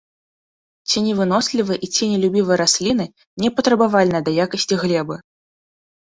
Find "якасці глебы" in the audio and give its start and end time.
4.47-5.15